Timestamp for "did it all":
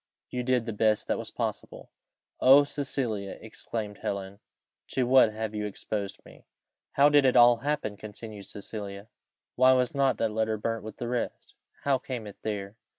7.07-7.57